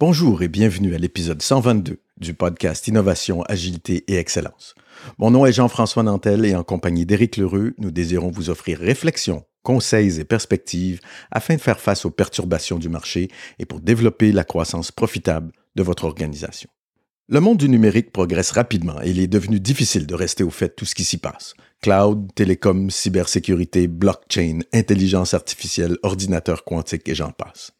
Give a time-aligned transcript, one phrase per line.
[0.00, 4.74] Bonjour et bienvenue à l'épisode 122 du podcast Innovation, Agilité et Excellence.
[5.18, 9.44] Mon nom est Jean-François Nantel et en compagnie d'Éric Lheureux, nous désirons vous offrir réflexions,
[9.62, 11.00] conseils et perspectives
[11.30, 13.28] afin de faire face aux perturbations du marché
[13.58, 16.70] et pour développer la croissance profitable de votre organisation.
[17.28, 20.68] Le monde du numérique progresse rapidement et il est devenu difficile de rester au fait
[20.68, 21.52] de tout ce qui s'y passe.
[21.82, 27.72] Cloud, télécom, cybersécurité, blockchain, intelligence artificielle, ordinateur quantique et j'en passe.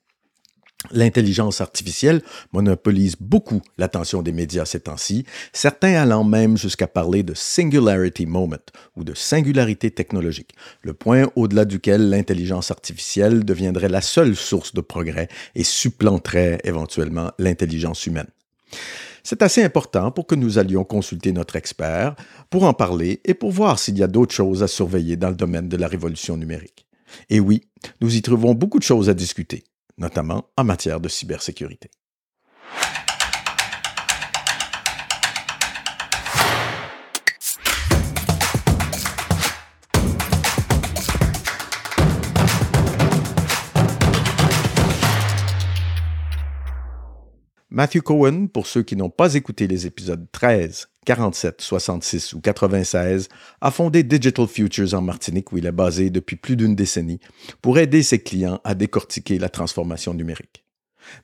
[0.93, 2.23] L'intelligence artificielle
[2.53, 8.57] monopolise beaucoup l'attention des médias ces temps-ci, certains allant même jusqu'à parler de singularity moment
[8.97, 14.81] ou de singularité technologique, le point au-delà duquel l'intelligence artificielle deviendrait la seule source de
[14.81, 18.29] progrès et supplanterait éventuellement l'intelligence humaine.
[19.23, 22.17] C'est assez important pour que nous allions consulter notre expert
[22.49, 25.37] pour en parler et pour voir s'il y a d'autres choses à surveiller dans le
[25.37, 26.87] domaine de la révolution numérique.
[27.29, 27.69] Et oui,
[28.01, 29.65] nous y trouvons beaucoup de choses à discuter
[30.01, 31.91] notamment en matière de cybersécurité.
[47.73, 53.29] Matthew Cohen, pour ceux qui n'ont pas écouté les épisodes 13, 47, 66 ou 96,
[53.61, 57.21] a fondé Digital Futures en Martinique où il est basé depuis plus d'une décennie
[57.63, 60.65] pour aider ses clients à décortiquer la transformation numérique.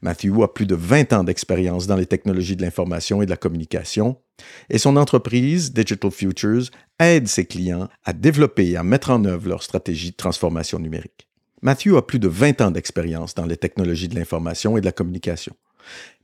[0.01, 3.37] Matthew a plus de 20 ans d'expérience dans les technologies de l'information et de la
[3.37, 4.17] communication
[4.69, 9.49] et son entreprise, Digital Futures, aide ses clients à développer et à mettre en œuvre
[9.49, 11.29] leur stratégie de transformation numérique.
[11.63, 14.93] Matthew a plus de 20 ans d'expérience dans les technologies de l'information et de la
[14.93, 15.55] communication.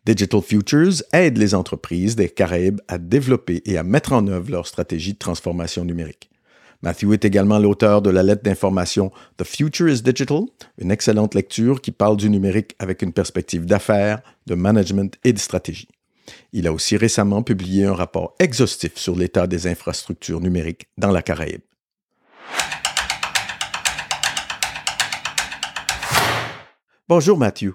[0.05, 4.67] Digital Futures aide les entreprises des Caraïbes à développer et à mettre en œuvre leur
[4.67, 6.29] stratégie de transformation numérique.
[6.83, 10.41] Matthew est également l'auteur de la lettre d'information The Future is Digital,
[10.79, 15.39] une excellente lecture qui parle du numérique avec une perspective d'affaires, de management et de
[15.39, 15.87] stratégie.
[16.53, 21.23] Il a aussi récemment publié un rapport exhaustif sur l'état des infrastructures numériques dans la
[21.23, 21.63] Caraïbe.
[27.09, 27.75] Bonjour Matthew.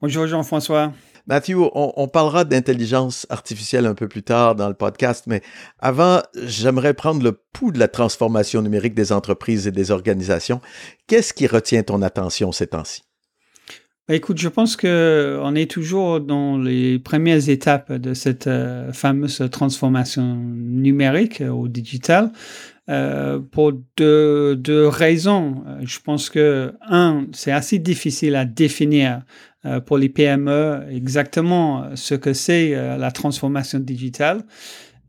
[0.00, 0.92] Bonjour Jean-François.
[1.26, 5.42] Matthew, on, parlera d'intelligence artificielle un peu plus tard dans le podcast, mais
[5.80, 10.60] avant, j'aimerais prendre le pouls de la transformation numérique des entreprises et des organisations.
[11.08, 13.02] Qu'est-ce qui retient ton attention ces temps-ci?
[14.08, 18.92] Bah, écoute, je pense que on est toujours dans les premières étapes de cette euh,
[18.92, 22.30] fameuse transformation numérique euh, au digital.
[22.88, 25.64] Euh, pour deux, deux, raisons.
[25.82, 29.22] Je pense que, un, c'est assez difficile à définir euh,
[29.86, 34.44] pour les PME exactement ce que c'est euh, la transformation digitale.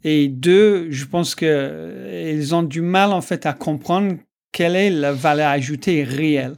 [0.04, 4.16] Et deux, je pense qu'ils euh, ont du mal en fait à comprendre
[4.52, 6.56] quelle est la valeur ajoutée réelle.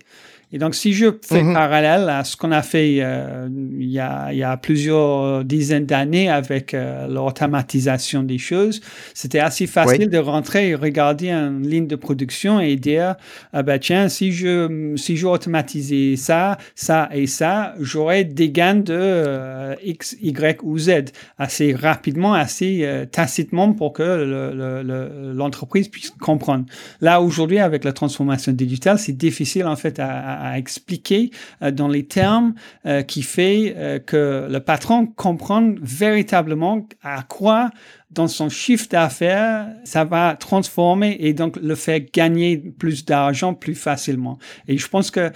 [0.52, 1.54] Et donc, si je fais mhm.
[1.54, 3.48] parallèle à ce qu'on a fait euh,
[3.80, 8.82] il, y a, il, y a, plusieurs dizaines d'années avec euh, l'automatisation des choses,
[9.14, 13.16] c'était assez facile de rentrer et regarder une ligne de production et dire,
[13.54, 18.76] ah ben tiens, si je, si je automatisais ça, ça et ça, j'aurais des gains
[18.76, 26.10] de euh, X, Y ou Z assez rapidement, assez euh, tacitement pour que l'entreprise puisse
[26.10, 26.66] comprendre.
[27.02, 31.88] Là, aujourd'hui, avec la transformation digitale, c'est difficile en fait à à, expliquer euh, dans
[31.88, 32.54] les termes
[32.86, 37.70] euh, qui fait euh, que le patron comprend véritablement à quoi
[38.12, 43.76] dans son chiffre d'affaires, ça va transformer et donc le faire gagner plus d'argent plus
[43.76, 44.40] facilement.
[44.68, 45.32] Et je pense que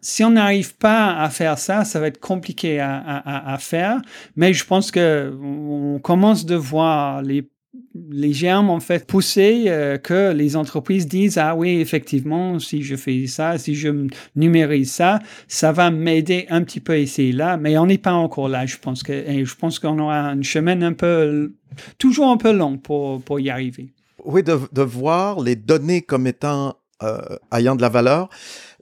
[0.00, 4.00] si on n'arrive pas à faire ça, ça va être compliqué à, à, à faire.
[4.36, 7.48] Mais je pense que on commence de voir les
[8.10, 12.96] les germes ont fait pousser euh, que les entreprises disent ah oui effectivement si je
[12.96, 14.06] fais ça si je
[14.36, 18.12] numérise ça ça va m'aider un petit peu ici et là mais on n'est pas
[18.12, 19.12] encore là je pense que
[19.44, 21.52] je pense qu'on aura un chemin un peu
[21.98, 23.92] toujours un peu long pour, pour y arriver.
[24.24, 27.20] Oui de, de voir les données comme étant euh,
[27.52, 28.28] ayant de la valeur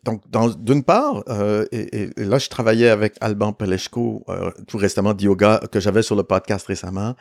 [0.06, 5.24] donc, d'une part, euh, et, là, je travaillais avec Alban Peleshko, euh, tout récemment, de
[5.24, 7.14] yoga, que j'avais sur le podcast récemment.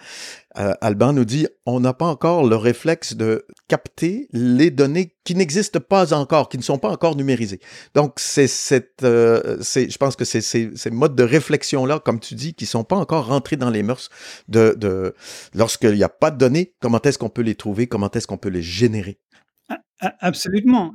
[0.58, 5.36] Euh, Alban nous dit, on n'a pas encore le réflexe de capter les données qui
[5.36, 7.60] n'existent pas encore, qui ne sont pas encore numérisées.
[7.96, 9.06] Donc, c'est cette,
[9.62, 12.96] c'est, je pense que c'est ces modes de réflexion-là, comme tu dis, qui sont pas
[12.96, 14.10] encore rentrés dans les mœurs
[14.48, 15.14] de,
[15.54, 18.38] lorsqu'il n'y a pas de données, comment est-ce qu'on peut les trouver, comment est-ce qu'on
[18.38, 19.20] peut les générer?
[20.20, 20.94] Absolument.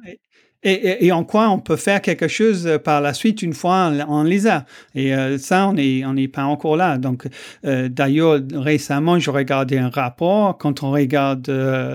[0.65, 4.47] En quoi on peut faire quelque chose euh, par la suite une fois on, les
[4.47, 4.67] a.
[4.95, 6.99] Et euh, ça, on n'est on est pas encore là.
[6.99, 7.27] Donc,
[7.65, 10.59] euh, d'ailleurs, récemment, je regardais un rapport.
[10.59, 11.51] Quand on regarde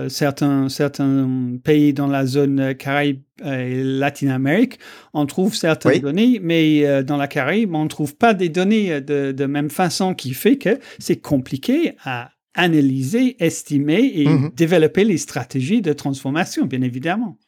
[0.08, 1.28] certains, certains
[1.62, 4.78] pays dans la zone Caraïbe et Latine-Amérique,
[5.12, 9.32] on trouve certaines données, mais dans la Caraïbe, on ne trouve pas des données de,
[9.32, 14.54] de même façon qui fait que c'est compliqué à analyser, estimer et mm-hmm.
[14.54, 17.38] développer les stratégies de transformation, bien évidemment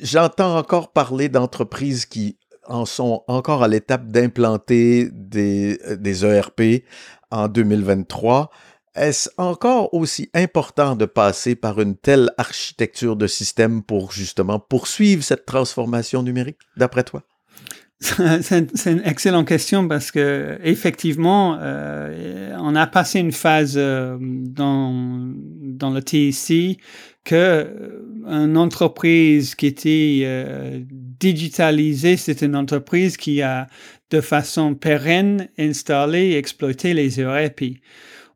[0.00, 2.38] j'entends encore parler d'entreprises qui
[2.68, 6.84] en sont encore à l'étape d'implanter des, euh, des ERP
[7.30, 8.50] en 2023.
[8.94, 15.22] Est-ce encore aussi important de passer par une telle architecture de système pour justement poursuivre
[15.22, 17.22] cette transformation numérique, d'après toi?
[18.00, 25.32] C'est une excellente question parce que effectivement, euh, on a passé une phase euh, dans
[25.62, 26.78] dans le TIC
[27.26, 33.66] que euh, une entreprise qui était euh, digitalisée, c'est une entreprise qui a
[34.10, 37.80] de façon pérenne installé et exploité les ERP.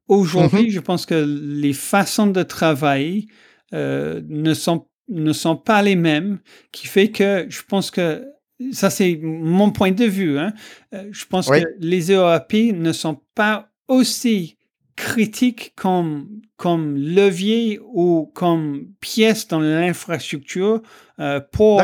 [0.08, 0.72] Aujourd'hui, mm-hmm.
[0.72, 3.28] je pense que les façons de travailler
[3.72, 6.38] euh, ne sont ne sont pas les mêmes,
[6.70, 8.24] qui fait que je pense que
[8.70, 10.38] ça c'est mon point de vue.
[10.38, 10.52] Hein,
[10.92, 14.56] je pense que les ERP ne sont pas aussi
[15.00, 20.82] critique comme, comme levier ou comme pièce dans l'infrastructure
[21.18, 21.82] euh, pour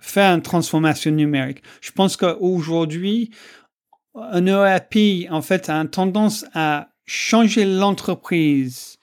[0.00, 1.62] faire une transformation numérique.
[1.80, 3.30] Je pense qu'aujourd'hui,
[4.14, 8.98] un ERP, en fait, a une tendance à changer l'entreprise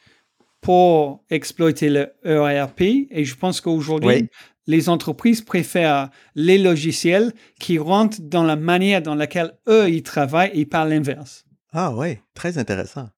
[0.62, 2.82] pour exploiter le ERP.
[3.10, 4.30] Et je pense qu'aujourd'hui,
[4.68, 10.52] les entreprises préfèrent les logiciels qui rentrent dans la manière dans laquelle eux, ils travaillent
[10.54, 11.46] et par l'inverse.
[11.74, 13.10] Ah oui, très intéressant.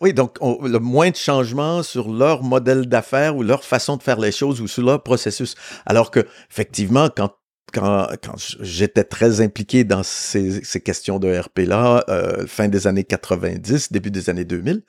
[0.00, 4.18] Oui, donc le moins de changements sur leur modèle d'affaires ou leur façon de faire
[4.18, 5.54] les choses ou sur leur processus.
[5.86, 7.30] Alors que, effectivement, quand
[7.72, 8.08] quand,
[8.60, 14.30] j'étais très impliqué dans ces, questions de RP-là, euh, fin des années 90, début des
[14.30, 14.82] années 2000,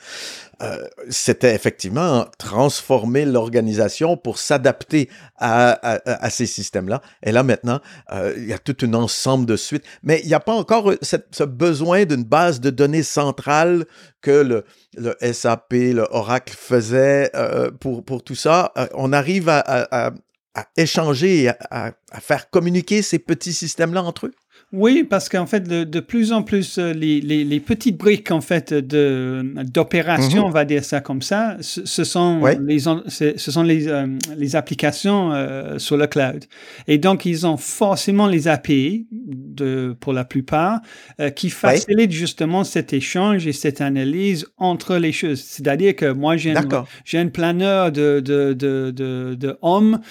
[0.61, 7.01] euh, c'était effectivement transformer l'organisation pour s'adapter à, ces systèmes-là.
[7.23, 7.79] Et là, maintenant,
[8.11, 9.83] euh, il y a tout un ensemble de suites.
[10.03, 13.85] Mais il n'y a pas encore ce besoin d'une base de données centrale
[14.21, 14.63] que
[14.97, 17.31] le, SAP, le Oracle faisait
[17.79, 18.73] pour, tout ça.
[18.93, 20.11] On arrive à,
[20.53, 24.33] à échanger et à, à, faire communiquer ces petits systèmes-là entre eux?
[24.73, 28.31] Oui, parce qu'en fait, de, de, plus en plus, euh, les, les, les, petites briques
[28.31, 30.47] en fait de d'opération, mhm.
[30.47, 34.57] on va dire ça comme ça, ce, ce sont les ce sont les, euh, les
[34.57, 36.43] applications euh, sur le cloud.
[36.85, 40.81] Et donc, ils ont forcément les API de pour la plupart
[41.35, 45.39] qui facilitent justement cet échange et cette analyse entre les choses.
[45.39, 46.67] C'est-à-dire que moi, j'ai un,
[47.05, 50.01] j'ai un planeur de de de de, de hommes,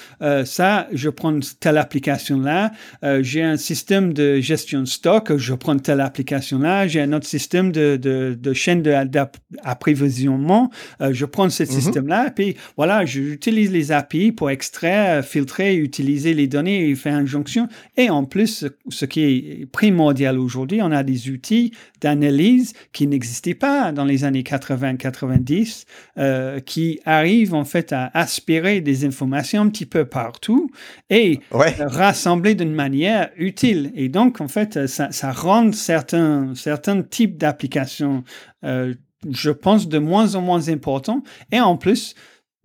[0.46, 2.72] ça, je prends telle application là.
[3.20, 7.72] j'ai un système de gestion de stock, je prends telle application-là, j'ai un autre système
[7.72, 10.70] de, de, de chaîne d'approvisionnement,
[11.00, 11.70] euh, je prends ce mm-hmm.
[11.70, 17.26] système-là, puis voilà, j'utilise les API pour extraire, filtrer, utiliser les données et faire une
[17.26, 17.68] jonction.
[17.96, 23.54] Et en plus, ce qui est primordial aujourd'hui, on a des outils d'analyse qui n'existaient
[23.54, 25.84] pas dans les années 80-90,
[26.18, 30.70] euh, qui arrivent en fait à aspirer des informations un petit peu partout
[31.10, 33.92] et rassembler d'une manière utile.
[33.94, 38.24] Et donc, en fait, ça, rend certains, certains types d'applications,
[38.64, 38.94] euh,
[39.30, 41.22] je pense, de moins en moins importants.
[41.52, 42.14] Et en plus,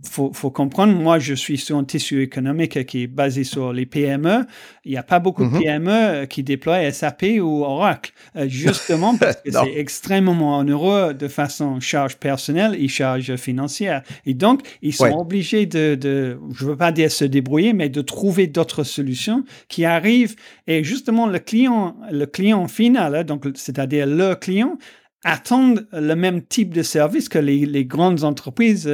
[0.03, 3.85] faut, faut comprendre, moi, je suis sur un tissu économique qui est basé sur les
[3.85, 4.45] PME.
[4.83, 6.27] Il n'y a pas beaucoup de PME mm-hmm.
[6.27, 12.17] qui déploient SAP ou Oracle, euh, justement parce que c'est extrêmement onéreux de façon charge
[12.17, 14.01] personnelle et charge financière.
[14.25, 18.01] Et donc, ils sont obligés de, de, je veux pas dire se débrouiller, mais de
[18.01, 20.35] trouver d'autres solutions qui arrivent.
[20.67, 24.77] Et justement, le client, le client final, hein, donc, c'est-à-dire le client,
[25.23, 28.91] attendent le même type de service que les, les grandes entreprises euh,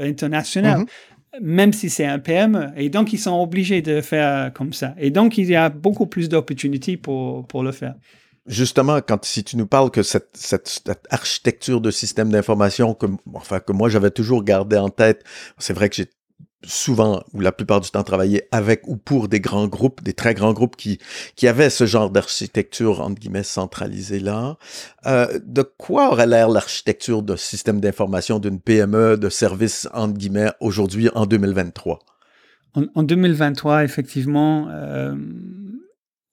[0.00, 0.80] euh, internationales.
[0.80, 1.40] Mm-hmm.
[1.42, 2.68] même si c'est un PME.
[2.76, 4.94] Et donc, ils sont obligés de faire comme ça.
[4.98, 7.94] Et donc, il y a beaucoup plus d'opportunités pour, pour le faire.
[8.46, 13.06] Justement, quand si tu nous parles que cette, cette, cette architecture de système d'information que,
[13.32, 15.24] enfin, que moi j'avais toujours gardé en tête,
[15.58, 16.10] c'est vrai que j'ai
[16.66, 20.34] souvent ou la plupart du temps travaillé avec ou pour des grands groupes, des très
[20.34, 20.98] grands groupes qui,
[21.36, 24.56] qui avaient ce genre d'architecture, entre guillemets, centralisée là.
[25.06, 30.50] Euh, de quoi aurait l'air l'architecture de système d'information d'une PME de service, entre guillemets,
[30.60, 31.98] aujourd'hui en 2023?
[32.94, 35.14] En, 2023, effectivement, euh,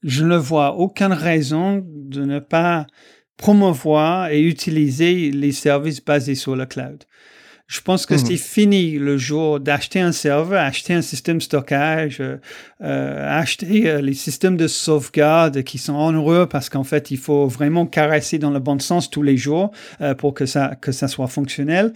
[0.02, 2.88] je ne vois aucune raison de ne pas
[3.38, 7.04] promouvoir et utiliser les services basés sur le cloud
[7.72, 8.26] Je pense que Mhm.
[8.26, 12.36] c'est fini le jour d'acheter un serveur, acheter un système de stockage, euh,
[12.84, 17.48] euh, acheter euh, les systèmes de sauvegarde qui sont onéreux parce qu'en fait, il faut
[17.48, 21.08] vraiment caresser dans le bon sens tous les jours euh, pour que ça, que ça
[21.08, 21.94] soit fonctionnel.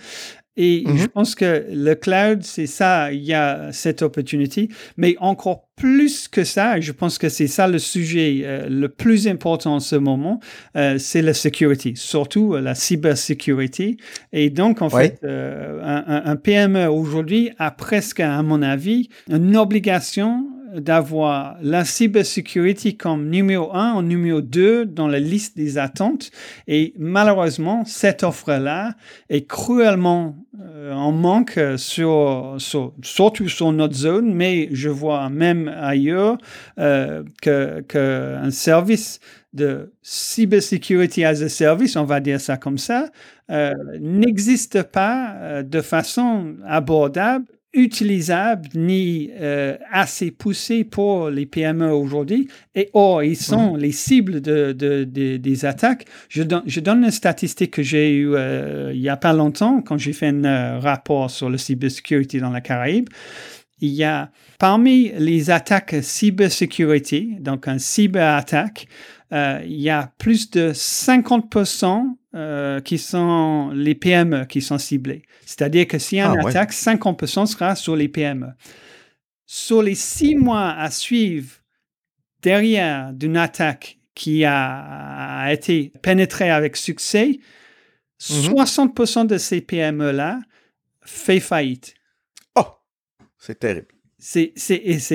[0.58, 0.98] Et Mhm.
[0.98, 4.70] je pense que le cloud, c'est ça, il y a cette opportunité.
[4.98, 9.28] Mais encore plus que ça, je pense que c'est ça le sujet euh, le plus
[9.28, 10.40] important en ce moment,
[10.78, 13.98] euh, c'est la sécurité, surtout euh, la cybersécurité.
[14.32, 15.10] Et donc, en Ouais.
[15.10, 20.48] fait, euh, un PME aujourd'hui a presque, à mon avis, une obligation
[20.80, 26.32] d'avoir la cybersécurité comme numéro un ou numéro deux dans la liste des attentes.
[26.68, 28.96] Et malheureusement, cette offre-là
[29.30, 35.30] est cruellement euh, en manque euh, sur, sur- surtout sur notre zone, mais je vois
[35.30, 36.38] même ailleurs
[36.80, 39.20] euh, que, que un service
[39.54, 43.10] de cybersécurité as a service, on va dire ça comme ça,
[43.50, 52.48] euh, n'existe pas de façon abordable utilisable ni euh, assez poussé pour les PME aujourd'hui.
[52.74, 56.06] Et or, ils sont les cibles de, de- de- des attaques.
[56.30, 59.82] Je, donne- je donne une statistique que j'ai eue euh, il n'y a pas longtemps
[59.82, 63.10] quand j'ai fait un euh, rapport sur la cybersécurité dans la Caraïbe.
[63.82, 68.88] Il y a parmi les attaques cybersécurité, donc un cyberattaque,
[69.32, 72.04] il y a plus de 50%
[72.36, 75.24] euh, qui sont les PME qui sont ciblés.
[75.46, 76.52] C'est-à-dire que s'il y a une Ah, ouais.
[76.52, 78.50] attaque, 50% sera sur les PME.
[79.46, 81.50] Sur les six mois à suivre
[82.42, 87.40] derrière d'une attaque qui a, été pénétrée avec succès,
[88.30, 88.54] Mhm.
[88.54, 90.40] 60% de ces PME-là
[91.04, 91.94] fait faillite.
[92.56, 92.66] Oh,
[93.38, 93.88] c'est terrible.
[94.18, 94.54] C'est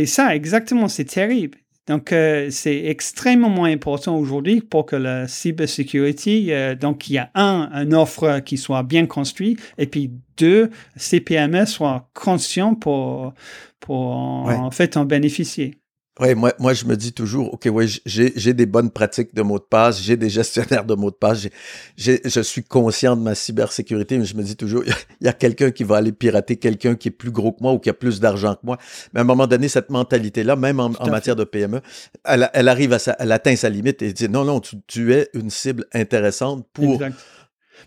[0.07, 1.59] ça, exactement, c'est terrible.
[1.91, 7.31] Donc, euh, c'est extrêmement important aujourd'hui pour que la cybersécurité, euh, donc, il y a
[7.35, 13.35] un, une offre qui soit bien construite, et puis deux, ces PME soient conscients pour,
[13.81, 14.55] pour en, Ouais.
[14.55, 15.80] en fait en bénéficier.
[16.21, 19.41] Ouais, moi, moi, je me dis toujours, OK, ouais, j'ai, j'ai des bonnes pratiques de
[19.41, 21.49] mots de passe, j'ai des gestionnaires de mots de passe,
[21.97, 24.85] je suis conscient de ma cybersécurité, mais je me dis toujours,
[25.21, 27.73] il y a quelqu'un qui va aller pirater quelqu'un qui est plus gros que moi
[27.73, 28.77] ou qui a plus d'argent que moi.
[29.15, 31.81] Mais à un moment donné, cette mentalité-là, même en, matière de PME,
[32.25, 35.15] elle, elle arrive à sa, elle atteint sa limite et dit, non, non, tu, tu
[35.15, 36.95] es une cible intéressante pour...
[36.95, 37.17] Exact.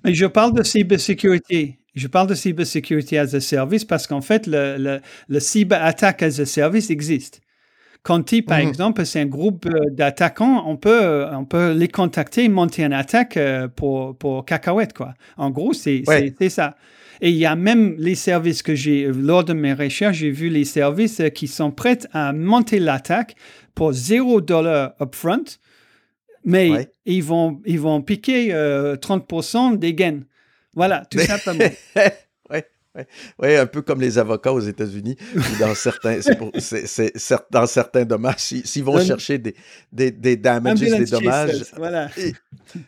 [0.04, 1.78] Mais je parle de cybersécurité.
[1.94, 6.40] Je parle de cybersécurité as a service parce qu'en fait, le, le, le cyberattaque as
[6.40, 7.43] a service existe.
[8.04, 8.68] Conti, par Mhm.
[8.68, 10.64] exemple, c'est un groupe euh, d'attaquants.
[10.68, 15.14] On peut, euh, on peut les contacter, monter une attaque euh, pour, pour cacahuètes, quoi.
[15.38, 16.34] En gros, c'est Ouais.
[16.50, 16.76] ça.
[17.22, 20.50] Et il y a même les services que j'ai, lors de mes recherches, j'ai vu
[20.50, 23.36] les services qui sont prêts à monter l'attaque
[23.74, 25.46] pour 0 dollar upfront,
[26.44, 26.92] mais Ouais.
[27.06, 30.20] ils, vont, ils vont piquer euh, 30% des gains.
[30.76, 31.70] Voilà, tout simplement.
[32.96, 33.08] ouais,
[33.40, 35.16] ouais, un peu comme les avocats aux États-Unis,
[35.60, 36.52] dans certains, c'est pour-
[37.52, 38.36] dans certains dommages,
[38.66, 39.56] s'ils vont Un- chercher des,
[39.92, 42.10] des, des damages, des dommages, Voilà.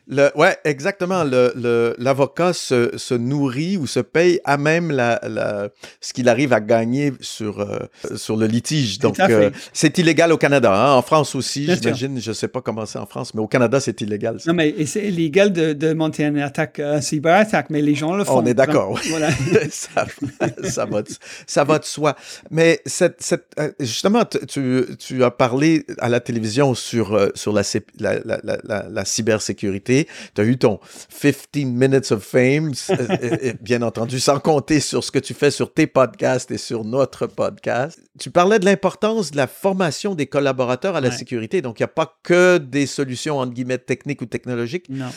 [0.07, 1.23] Le, ouais, exactement.
[1.23, 5.69] Le, le- l'avocat se, se nourrit ou se paye à même la, la,
[6.01, 7.77] ce qu'il arrive à gagner sur, euh,
[8.15, 8.97] sur le litige.
[8.99, 10.73] Donc, euh, c'est illégal au Canada.
[10.73, 10.93] hein.
[10.95, 12.19] En France aussi, j'imagine.
[12.19, 14.39] Je sais pas comment c'est en France, mais au Canada, c'est illégal.
[14.39, 14.49] ça.
[14.51, 18.39] Non, mais c'est illégal de, de monter une attaque, cyberattaque, mais les gens le font.
[18.39, 19.01] On est d'accord, oui.
[19.09, 19.29] Voilà.
[20.63, 21.09] ça, va de,
[21.47, 22.15] ça va de soi.
[22.51, 27.53] Mais cette, cette, euh, justement, tu- tu, as parlé à la télévision sur, euh, sur
[27.53, 27.63] la,
[27.99, 30.07] la, la, la, cybersécurité.
[30.33, 30.79] Tu as eu ton
[31.21, 31.35] 15
[31.65, 35.87] minutes of fame, euh, bien entendu, sans compter sur ce que tu fais sur tes
[35.87, 37.99] podcasts et sur notre podcast.
[38.19, 41.15] Tu parlais de l'importance de la formation des collaborateurs à la Ouais.
[41.17, 41.61] sécurité.
[41.61, 44.87] Donc, il n'y a pas que des solutions, entre guillemets, techniques ou technologiques.
[44.89, 45.09] Non.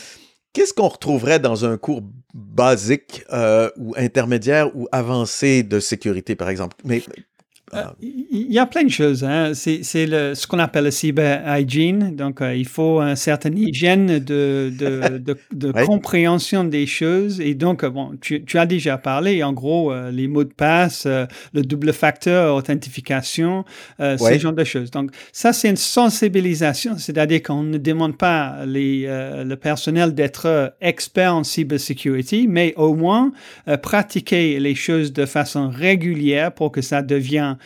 [0.53, 2.01] Qu'est-ce qu'on retrouverait dans un cours
[2.33, 6.75] basique euh, ou intermédiaire ou avancé de sécurité, par exemple?
[8.01, 9.23] Il y a plein de choses.
[9.23, 9.51] Hein.
[9.53, 12.15] C'est c'est le- ce qu'on appelle le cyber hygiene.
[12.15, 15.85] Donc, euh, il faut une certaine hygiène de, de, de, de Ouais.
[15.85, 17.39] compréhension des choses.
[17.41, 20.53] Et donc, euh, bon, tu, tu as déjà parlé, en gros, euh, les mots de
[20.53, 23.65] passe, euh, le double facteur, authentification,
[23.99, 24.35] euh, Ouais.
[24.35, 24.89] ce genre de choses.
[24.91, 26.97] Donc, ça, c'est une sensibilisation.
[26.97, 32.73] C'est-à-dire qu'on ne demande pas les, euh, le personnel d'être euh, expert en cybersécurité, mais
[32.77, 33.31] au moins
[33.67, 37.57] euh, pratiquer les choses de façon régulière pour que ça devienne,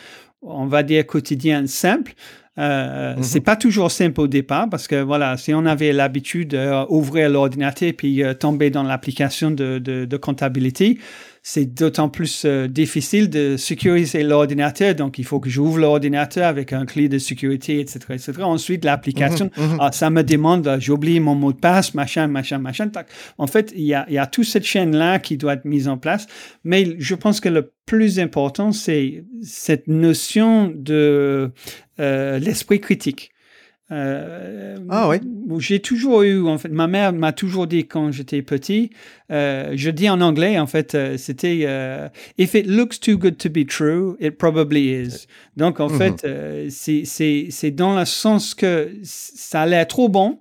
[0.42, 2.12] on va dire, quotidien simple.
[2.56, 3.22] Euh, Mhm.
[3.22, 7.92] C'est pas toujours simple au départ parce que voilà, si on avait l'habitude d'ouvrir l'ordinateur
[7.96, 10.98] puis euh, tomber dans l'application de, de, de comptabilité,
[11.46, 14.94] c'est d'autant plus euh, difficile de sécuriser l'ordinateur.
[14.94, 18.32] Donc, il faut que j'ouvre l'ordinateur avec un clé de sécurité, etc., etc.
[18.40, 19.76] Ensuite, l'application, mhm, mhm.
[19.78, 22.90] Ah, ça me demande, euh, j'oublie mon mot de passe, machin, machin, machin.
[23.36, 25.86] En fait, il y a, il y a toute cette chaîne-là qui doit être mise
[25.86, 26.26] en place.
[26.64, 31.52] Mais je pense que le plus important, c'est cette notion de
[32.00, 33.33] euh, l'esprit critique.
[33.92, 35.18] Euh, ah oui.
[35.58, 38.90] J'ai toujours eu, en fait, ma mère m'a toujours dit quand j'étais petit,
[39.30, 41.66] euh, je dis en anglais, en fait, euh, c'était
[42.38, 45.26] If it looks too good to be true, it probably is.
[45.56, 46.68] Donc, en mm-hmm.
[46.68, 50.40] fait, c'est dans le sens que ça a l'air trop bon,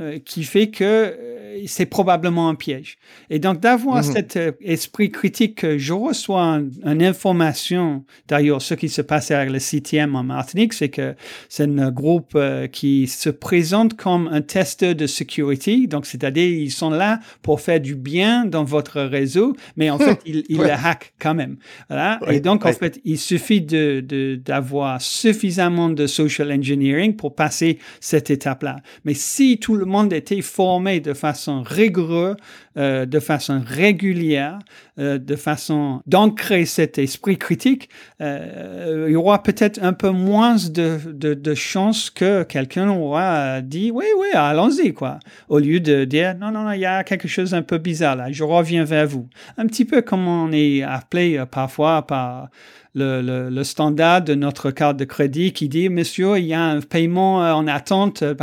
[0.00, 2.96] euh, qui fait que euh, c'est probablement un piège.
[3.28, 4.02] Et donc d'avoir mhm.
[4.02, 9.50] cet euh, esprit critique que je reçois une information, d'ailleurs ce qui se passe avec
[9.50, 11.14] le CTM en Martinique, c'est que
[11.50, 12.38] c'est un groupe
[12.72, 17.78] qui se présente comme un testeur de sécurité, donc c'est-à-dire ils sont là pour faire
[17.78, 21.58] du bien dans votre réseau, mais en fait ils, ils le hackent quand même.
[21.88, 22.18] Voilà.
[22.30, 24.00] Et donc en fait il suffit de
[24.42, 28.76] d'avoir suffisamment de social engineering pour passer cette étape-là.
[29.04, 32.36] Mais si tout le monde était formé de façon rigoureuse,
[32.76, 34.58] euh, de façon régulière,
[34.98, 37.88] euh, de façon d'ancrer cet esprit critique,
[38.20, 43.62] euh, il y aura peut-être un peu moins de, de, de chances que quelqu'un aura
[43.62, 45.18] dit oui, oui, allons-y, quoi.
[45.48, 48.16] Au lieu de dire non, non, non, il y a quelque chose un peu bizarre
[48.16, 49.28] là, je reviens vers vous.
[49.56, 52.48] Un petit peu comme on est appelé parfois par
[52.94, 56.80] le, le, standard de notre carte de crédit qui dit, monsieur, il y a un
[56.80, 58.34] paiement euh, en attente, euh,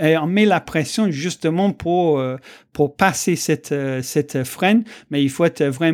[0.00, 2.36] et on met la pression justement pour, euh,
[2.72, 5.91] pour passer cette, cette freine, mais il faut être vraiment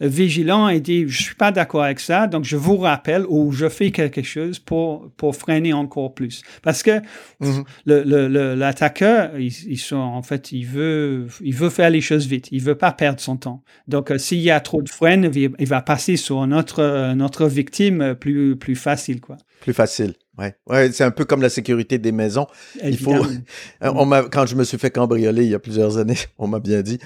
[0.00, 3.68] vigilant et dire, je suis pas d'accord avec ça, donc je vous rappelle ou je
[3.68, 6.42] fais quelque chose pour, pour freiner encore plus.
[6.62, 7.00] Parce que
[7.40, 7.64] mm-hmm.
[7.86, 12.62] le l'attaqueur, il, sont, en fait, il veut, il veut faire les choses vite, il
[12.62, 13.62] veut pas perdre son temps.
[13.88, 18.14] Donc, s'il y a trop de freine, il va passer sur notre, notre victime euh,
[18.14, 19.36] plus, plus facile, quoi.
[19.60, 20.14] Plus facile.
[20.36, 22.46] Ouais, ouais c'est un peu comme la sécurité des maisons.
[22.82, 23.14] Il faut.
[23.80, 26.82] on quand je me suis fait cambrioler il y a plusieurs années, on m'a bien
[26.82, 26.98] dit,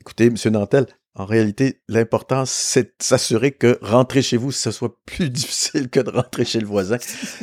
[0.00, 0.86] écoutez, Monsieur Nantel,
[1.16, 6.00] en réalité, l'important, c'est de s'assurer que rentrer chez vous, ce soit plus difficile que
[6.00, 6.96] de rentrer chez le voisin.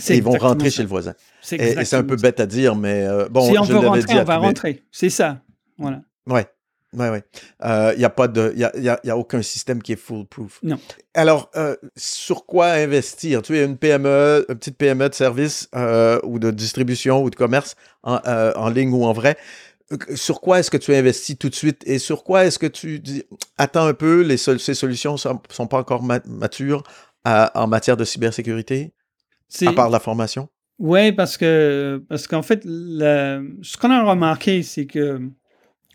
[0.09, 1.13] Et ils vont rentrer chez le voisin.
[1.51, 4.19] Et, c'est un peu bête à dire, mais euh, bon, si on je veut rentrer,
[4.19, 4.83] on va rentrer.
[4.91, 5.41] C'est ça.
[5.77, 6.01] Voilà.
[6.27, 6.47] Ouais.
[6.93, 7.19] Oui, oui.
[7.33, 9.93] Il euh, n'y a, pas de, y a, y a, y a, aucun système qui
[9.93, 10.59] est foolproof.
[10.61, 10.77] Non.
[11.13, 13.41] Alors, euh, sur quoi investir?
[13.41, 17.35] Tu es une PME, une petite PME de service euh, ou de distribution ou de
[17.35, 19.37] commerce en, en ligne ou en vrai.
[20.15, 22.99] Sur quoi est-ce que tu investis tout de suite et sur quoi est-ce que tu
[22.99, 23.23] dis
[23.57, 26.83] attends un peu, les ces solutions ne sont, sont, pas encore matures
[27.25, 28.93] en matière de cybersécurité,
[29.65, 30.49] à part la formation?
[30.79, 35.21] Oui, parce que parce qu'en fait, ce qu'on a remarqué, c'est que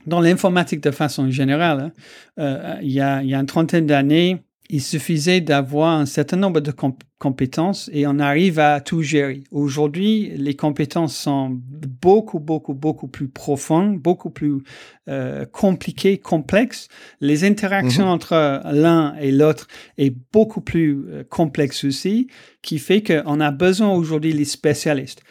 [0.06, 1.92] dans l'informatique de façon générale, hein,
[2.38, 6.36] euh, il, y a, il, y a, une trentaine d'années, il suffisait d'avoir un certain
[6.36, 6.72] nombre de
[7.18, 9.44] compétences et on arrive à tout gérer.
[9.50, 14.62] Aujourd'hui, les compétences sont beaucoup, beaucoup, beaucoup plus profondes, beaucoup plus
[15.08, 16.88] euh, compliquées, complexes.
[17.20, 18.08] Les interactions mm-hmm.
[18.08, 22.28] entre l'un et l'autre est beaucoup plus euh, complexe aussi,
[22.62, 25.22] qui fait qu'on a besoin aujourd'hui des spécialistes.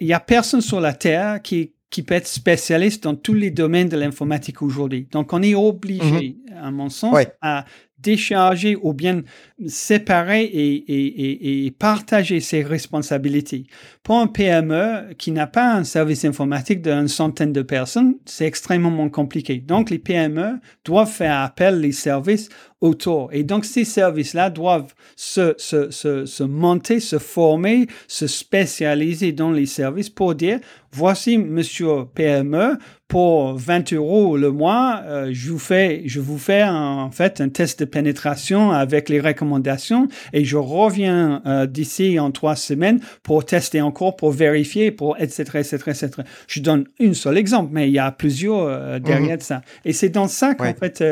[0.00, 3.50] Il n'y a personne sur la Terre qui qui peut être spécialiste dans tous les
[3.50, 5.08] domaines de l'informatique aujourd'hui.
[5.10, 6.56] Donc, on est obligé, mhm.
[6.56, 7.64] à mon sens, à
[8.02, 9.22] décharger ou bien
[9.66, 13.66] séparer et, et, et, partager ses responsabilités.
[14.02, 19.08] Pour un PME qui n'a pas un service informatique d'une centaine de personnes, c'est extrêmement
[19.08, 19.58] compliqué.
[19.58, 22.48] Donc, les PME doivent faire appel les services
[22.80, 23.30] autour.
[23.32, 29.50] Et donc, ces services-là doivent se, se, se, se, monter, se former, se spécialiser dans
[29.50, 30.60] les services pour dire,
[30.92, 32.78] voici, monsieur PME,
[33.10, 37.48] pour 20 euros le mois, euh, je vous fais, je vous fais en fait un
[37.48, 43.44] test de pénétration avec les recommandations et je reviens euh, d'ici en trois semaines pour
[43.44, 46.10] tester encore, pour vérifier, pour etc etc etc.
[46.46, 49.40] Je donne un seul exemple, mais il y a plusieurs euh, derrière mhm.
[49.40, 49.62] ça.
[49.84, 51.02] Et c'est dans ça qu'en fait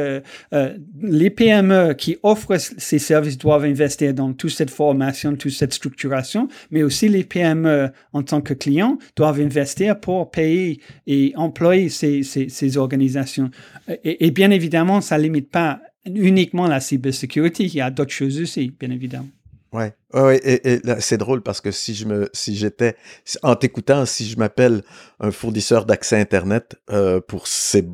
[1.03, 1.58] les PME
[1.97, 7.09] qui offrent ces services doivent investir dans toute cette formation, toute cette structuration, mais aussi
[7.09, 13.51] les PME en tant que clients doivent investir pour payer et employer ces, organisations.
[14.05, 17.65] Et, bien évidemment, ça ne limite pas uniquement la cybersécurité.
[17.65, 19.29] Il y a d'autres choses aussi, bien évidemment.
[19.71, 22.97] Ouais, ouais, et, c'est drôle parce que si je me, si j'étais,
[23.43, 24.83] en t'écoutant, si je m'appelle
[25.21, 27.87] un fournisseur d'accès Internet euh, pour ces,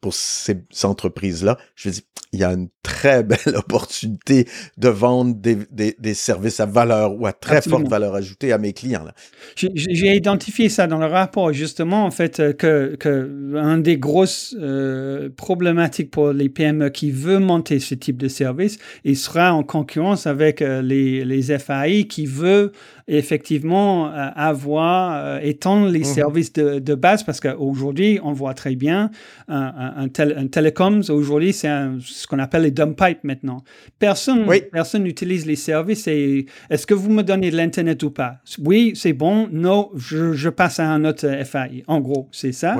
[0.00, 5.56] pour ces entreprises-là, je dis, il y a une très belle opportunité de vendre des,
[5.70, 9.04] des, des services à valeur ou à très forte valeur ajoutée à mes clients.
[9.56, 14.54] J'ai identifié ça dans le rapport, justement, en fait, euh, que, que un des grosses
[14.58, 19.62] euh, problématiques pour les PME qui veulent monter ce type de service, il sera en
[19.62, 22.72] concurrence avec euh, les, les FAI qui veulent
[23.08, 28.74] effectivement avoir, euh, étendre les mmh services de, de, base parce qu'aujourd'hui, on voit très
[28.74, 29.10] bien
[29.48, 31.68] un, un, tel, un télécoms, aujourd'hui, c'est
[32.00, 33.62] ce qu'on appelle les dump pipes maintenant.
[33.98, 38.38] Personne personne n'utilise les services et est-ce que vous me donnez de l'Internet ou pas?
[38.64, 39.48] Oui, c'est bon.
[39.52, 41.84] Non, je, je, passe à un autre FAI.
[41.86, 42.76] En gros, c'est ça.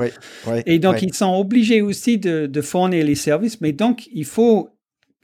[0.65, 4.69] et donc, ils sont obligés aussi de, de fournir les services, mais donc, il faut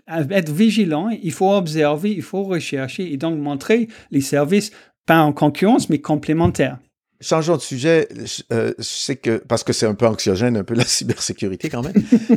[0.07, 4.71] être vigilant, il faut observer, il faut rechercher et donc montrer les services
[5.05, 6.79] pas en concurrence, mais complémentaires.
[7.21, 8.09] Changeons de sujet.
[8.51, 11.81] Euh, je sais que, parce que c'est un peu anxiogène, un peu la cybersécurité quand
[11.81, 11.93] même.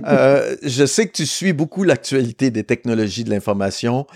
[0.06, 4.06] euh, je sais que tu suis beaucoup l'actualité des technologies de l'information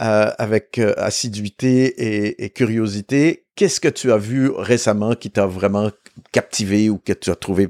[0.00, 3.46] euh, avec assiduité et, curiosité.
[3.56, 5.90] Qu'est-ce que tu as vu récemment qui t'a vraiment
[6.32, 7.68] captivé ou que tu as trouvé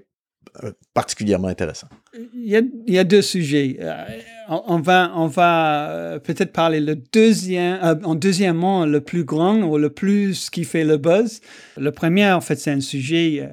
[0.94, 1.88] particulièrement intéressant.
[2.14, 3.76] Il y a, il y a deux sujets.
[3.80, 4.04] Euh,
[4.48, 9.78] on va, on va euh, peut-être parler le deuxième, en deuxièmement, le plus grand ou
[9.78, 11.40] le plus qui fait le buzz.
[11.76, 13.48] Le premier, en fait, c'est un sujet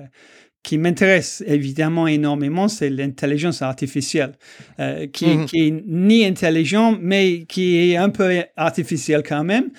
[0.63, 4.38] qui m'intéresse évidemment énormément, c'est l'intelligence artificielle,
[5.13, 9.69] qui, qui, est ni intelligent, mais qui est un peu artificielle quand même.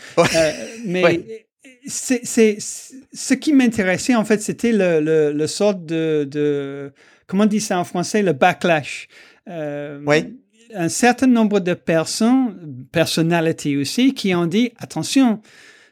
[0.86, 1.47] mais
[1.88, 6.92] c'est, ce qui m'intéressait, en fait, c'était le, le, le sort de, de,
[7.26, 9.08] comment on dit ça en français, le backlash.
[9.48, 10.36] Euh, oui.
[10.74, 15.40] Un certain nombre de personnes, personnalités aussi, qui ont dit, attention,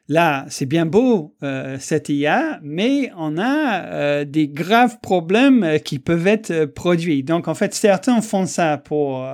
[0.08, 5.78] là, c'est bien beau, euh, cette IA, mais on a euh, des graves problèmes euh,
[5.78, 7.22] qui peuvent être produits.
[7.22, 9.26] Donc, en fait, certains font ça pour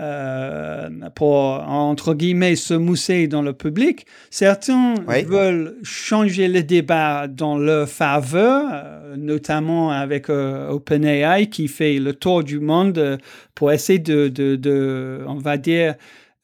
[0.00, 4.06] euh, pour, entre guillemets, se mousser dans le public.
[4.30, 4.94] Certains
[5.26, 12.14] veulent changer le débat dans leur faveur, euh, notamment avec euh, OpenAI qui fait le
[12.14, 13.18] tour du monde
[13.54, 15.96] pour essayer de, de, de on va dire,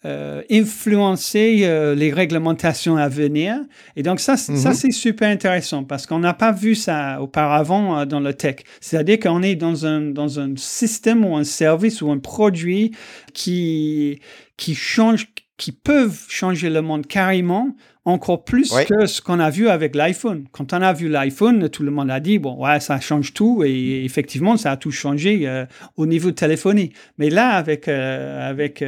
[0.07, 3.57] euh, influencer euh, les réglementations à venir.
[3.97, 4.73] Et donc ça, ça mhm.
[4.73, 8.59] c'est super intéressant parce qu'on n'a pas vu ça auparavant euh, dans le tech.
[8.81, 12.93] C'est-à-dire qu'on est dans un, dans un système ou un service ou un produit
[13.35, 14.21] qui,
[14.57, 19.69] qui change, qui peuvent changer le monde carrément encore plus que ce qu'on a vu
[19.69, 20.47] avec l'iPhone.
[20.53, 23.65] Quand on a vu l'iPhone, tout le monde a dit, bon, ouais, ça change tout,
[23.65, 25.65] et effectivement, ça a tout changé
[25.97, 26.93] au niveau de téléphonie.
[27.19, 28.85] Mais là, avec, avec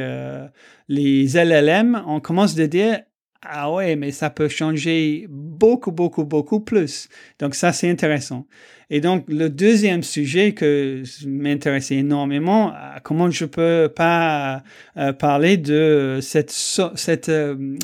[0.87, 2.99] les LLM, on commence de dire
[3.41, 7.07] ah ouais, mais ça peut changer beaucoup, beaucoup, beaucoup plus.
[7.39, 8.45] Donc ça, c'est intéressant.
[8.89, 14.63] Et donc, le deuxième sujet que m'intéressait énormément, euh, comment je peux pas
[14.97, 16.51] euh, parler de cette,
[16.95, 17.77] cette euh,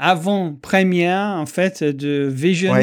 [0.00, 2.74] avant-première, en fait, de Vision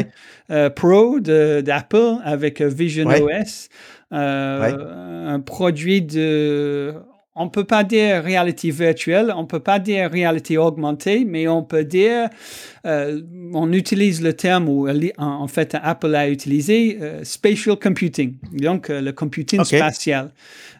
[0.76, 3.68] Pro d'Apple avec Vision OS.
[4.10, 6.94] un produit de
[7.34, 11.84] on peut pas dire réalité virtuelle, on peut pas dire réalité augmentée, mais on peut
[11.84, 12.28] dire,
[12.84, 13.22] euh,
[13.54, 19.00] on utilise le terme ou en fait Apple a utilisé euh, spatial computing, donc euh,
[19.00, 20.30] le computing spatial.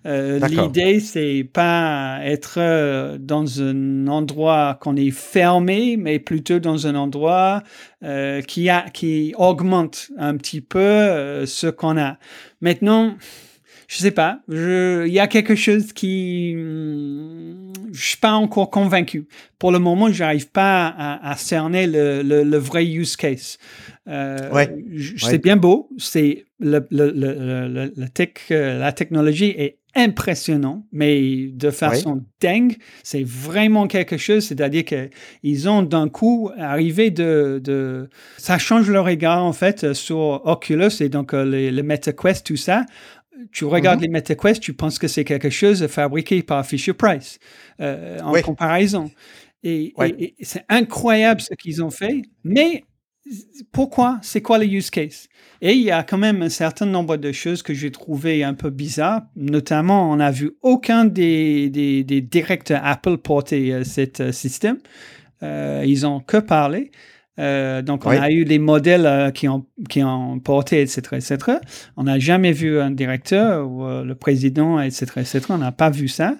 [0.04, 7.62] L'idée c'est pas être dans un endroit qu'on est fermé, mais plutôt dans un endroit
[8.48, 12.18] qui a qui augmente un petit peu ce qu'on a.
[12.60, 13.16] Maintenant
[13.92, 19.28] je sais pas, il y a quelque chose qui, hmm, je suis pas encore convaincu.
[19.58, 23.58] Pour le moment, j'arrive pas à, cerner le, le, vrai use case.
[24.08, 24.74] Euh, ouais,
[25.18, 32.24] c'est bien beau, c'est le, le, tech, euh, la technologie est impressionnant, mais de façon
[32.40, 32.76] dingue.
[33.02, 39.04] C'est vraiment quelque chose, c'est-à-dire qu'ils ont d'un coup arrivé de, de, Ça change leur
[39.04, 42.86] regard, en fait, sur Oculus et donc euh, le MetaQuest, tout ça
[43.50, 44.06] tu regardes mhm.
[44.06, 47.38] les MetaQuest, tu penses que c'est quelque chose fabriqué par Fisher Price
[47.80, 49.10] euh, en comparaison.
[49.64, 49.94] Et,
[50.42, 52.84] c'est incroyable ce qu'ils ont fait, mais
[53.70, 54.18] pourquoi?
[54.22, 55.28] C'est quoi le use case?
[55.60, 58.54] Et il y a quand même un certain nombre de choses que j'ai trouvées un
[58.54, 59.22] peu bizarres.
[59.36, 64.78] Notamment, on n'a vu aucun des, des, directeurs Apple porter euh, ce euh, système.
[65.40, 66.90] ils ont que parlé.
[67.38, 71.58] Euh, donc, on a eu les modèles euh, qui, ont, qui ont porté, etc., etc.
[71.96, 75.40] On n'a jamais vu un directeur ou euh, le président, etc., etc.
[75.48, 76.34] On n'a pas vu ça,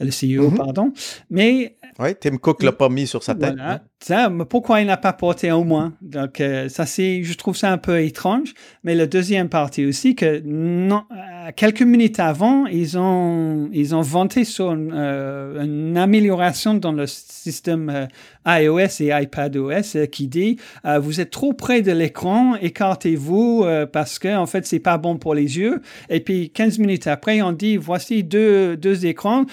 [0.00, 0.56] le CEO, mhm.
[0.56, 0.92] pardon.
[1.30, 1.76] Mais.
[1.98, 3.54] Oui, Tim Cook l'a pas mis sur sa tête.
[3.60, 3.80] Hein.
[4.00, 5.92] ça, pourquoi il n'a pas porté au moins?
[6.00, 8.54] Donc ça c'est, je trouve ça un peu étrange.
[8.82, 11.04] Mais la deuxième partie aussi que non,
[11.56, 18.08] quelques minutes avant, ils ont ils ont vanté sur une, une amélioration dans le système
[18.46, 20.58] iOS et iPadOS qui dit
[21.00, 25.34] vous êtes trop près de l'écran, écartez-vous parce que en fait c'est pas bon pour
[25.34, 25.80] les yeux.
[26.08, 29.44] Et puis 15 minutes après, on dit voici deux deux écrans,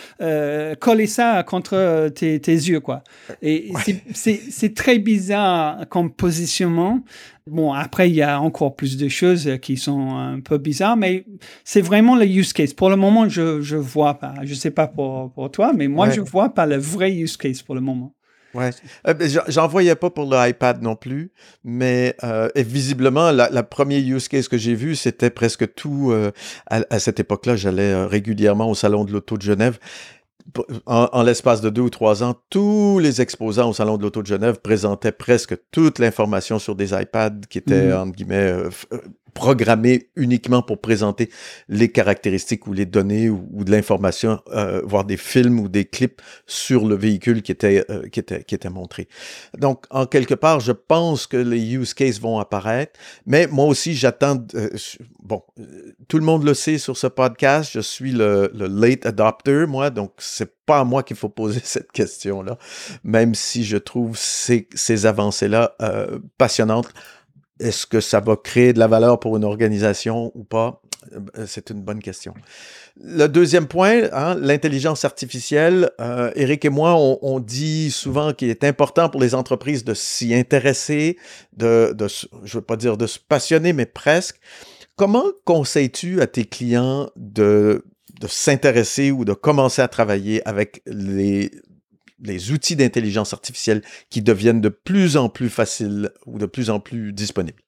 [0.80, 3.04] collez ça contre tes, tes yeux quoi.
[3.41, 3.71] Et
[4.13, 7.04] c'est c'est très bizarre comme positionnement.
[7.49, 11.25] Bon, après, il y a encore plus de choses qui sont un peu bizarres, mais
[11.63, 12.73] c'est vraiment le use case.
[12.73, 14.35] Pour le moment, je ne vois pas.
[14.43, 17.12] Je ne sais pas pour, pour toi, mais moi, je ne vois pas le vrai
[17.12, 18.13] use case pour le moment.
[18.55, 18.71] Ouais,
[19.07, 21.31] euh, ben, j'en voyais pas pour l'iPad non plus,
[21.63, 26.09] mais euh, visiblement la, la première use case que j'ai vu, c'était presque tout.
[26.12, 26.31] Euh,
[26.65, 29.77] à, à, cette époque-là, j'allais euh, régulièrement au salon de l'auto de Genève
[30.86, 34.28] en, l'espace de deux ou trois ans, tous les exposants au Salon de l'Auto de
[34.28, 37.97] Genève présentaient presque toute l'information sur des iPads qui étaient, mmh.
[37.97, 38.97] entre guillemets, euh, euh,
[39.34, 41.30] programmé uniquement pour présenter
[41.68, 46.22] les caractéristiques ou les données ou, de l'information, euh, voire des films ou des clips
[46.48, 49.08] sur le véhicule qui était, euh, qui était, montré.
[49.58, 53.96] Donc, en quelque part, je pense que les use cases vont apparaître, mais moi aussi,
[53.96, 54.70] j'attends, euh,
[55.24, 55.44] bon,
[56.08, 60.12] tout le monde le sait sur ce podcast, je suis le, late adopter, moi, donc
[60.18, 62.58] c'est pas à moi qu'il faut poser cette question-là,
[63.04, 64.68] même si je trouve ces,
[65.06, 65.76] avancées-là
[66.38, 66.89] passionnantes
[67.60, 70.82] est-ce que ça va créer de la valeur pour une organisation ou pas?
[71.13, 72.34] Euh, c'est une bonne question.
[73.02, 75.89] Le deuxième point, hein, l'intelligence artificielle.
[76.00, 80.34] Euh, Eric et moi, on, dit souvent qu'il est important pour les entreprises de s'y
[80.34, 81.17] intéresser,
[81.56, 81.95] de,
[82.43, 84.39] je veux pas dire de se passionner, mais presque.
[84.95, 87.86] Comment conseilles-tu à tes clients de,
[88.19, 91.52] de s'intéresser ou de commencer à travailler avec les,
[92.23, 96.79] les outils d'intelligence artificielle qui deviennent de plus en plus faciles ou de plus en
[96.79, 97.62] plus disponibles.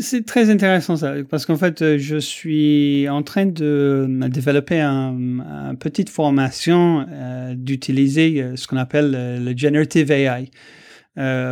[0.00, 5.74] C'est très intéressant ça, parce qu'en fait, je suis en train de développer une un
[5.76, 10.50] petite formation euh, d'utiliser euh, ce qu'on appelle euh, le generative AI,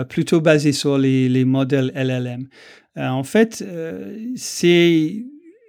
[0.09, 2.46] plutôt basé sur les modèles LLM.
[2.96, 3.64] en fait,
[4.37, 5.25] c'est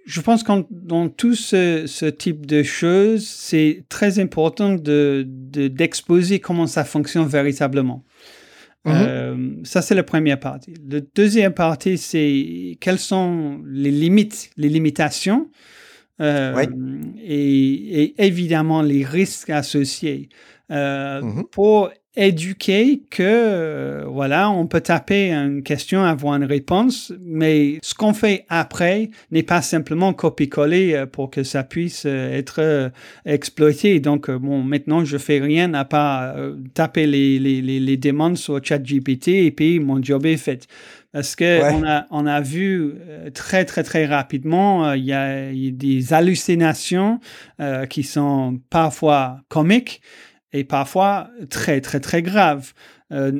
[0.07, 6.39] je pense que dans tout ce, ce, type de choses, c'est très important de, d'exposer
[6.39, 8.05] comment ça fonctionne véritablement.
[8.85, 8.91] Mm-hmm.
[8.95, 10.73] Euh, ça, c'est la première partie.
[10.89, 15.49] La deuxième partie, c'est quelles sont les limites, les limitations
[16.21, 16.65] euh,
[17.21, 20.29] et, et, évidemment les risques associés.
[20.71, 21.43] Euh, mm-hmm.
[21.51, 27.93] Pour éduquer que, euh, voilà, on peut taper une question, avoir une réponse, mais ce
[27.93, 32.91] qu'on fait après n'est pas simplement copier-coller euh, pour que ça puisse être
[33.25, 33.99] exploité.
[33.99, 36.35] Donc, bon, maintenant, je fais rien à part
[36.73, 40.67] taper les, les, les, les demandes sur ChatGPT et puis mon job est fait.
[41.13, 42.95] Parce que on, a, on a vu
[43.33, 47.19] très, très, très rapidement, il y, a, des hallucinations
[47.89, 50.01] qui sont parfois comiques,
[50.53, 52.73] et parfois très, très, très grave.
[53.13, 53.31] Euh,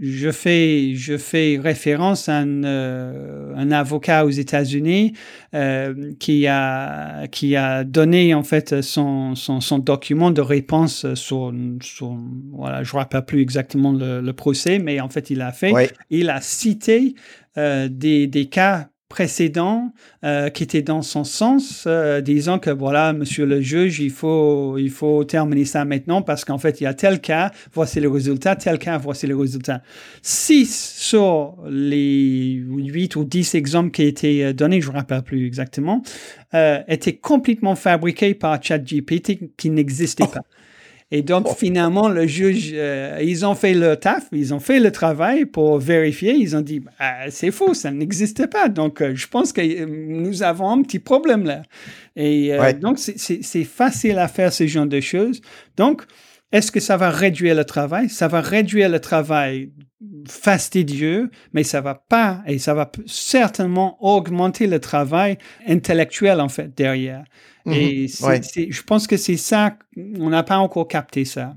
[0.00, 5.12] je, fais, je fais référence à un, euh, un avocat aux États-Unis
[5.54, 11.52] euh, qui, a, qui a donné en fait son, son, son document de réponse sur,
[11.82, 12.16] sur,
[12.52, 15.74] voilà, je ne rappelle plus exactement le, le, procès, mais en fait il a fait,
[16.08, 17.14] il a cité
[17.58, 19.92] euh, des, des cas précédent
[20.24, 24.76] euh, qui était dans son sens, euh, disant que voilà, monsieur le juge, il faut,
[24.76, 28.08] il faut terminer ça maintenant parce qu'en fait, il y a tel cas, voici le
[28.08, 29.82] résultat, tel cas, voici le résultat.
[30.20, 35.22] Six sur les huit ou dix exemples qui étaient euh, donnés, je ne me rappelle
[35.22, 36.02] plus exactement,
[36.88, 40.42] étaient complètement fabriqués par ChatGPT qui n'existait pas.
[41.10, 41.54] Et donc, oh.
[41.54, 45.78] finalement, le juge, euh, ils ont fait le taf, ils ont fait le travail pour
[45.78, 46.34] vérifier.
[46.34, 48.68] Ils ont dit, bah, c'est faux, ça n'existe pas.
[48.68, 51.62] Donc, euh, je pense que euh, nous avons un petit problème là.
[52.16, 55.40] Et donc, c'est facile à faire ce genre de choses.
[55.76, 56.02] Donc,
[56.52, 58.08] est-ce que ça va réduire le travail?
[58.08, 59.72] Ça va réduire le travail
[60.28, 66.74] fastidieux, mais ça va pas, et ça va certainement augmenter le travail intellectuel, en fait,
[66.76, 67.24] derrière.
[67.66, 68.66] Et mhm.
[68.70, 71.54] je pense que c'est ça, on n'a pas encore capté ça.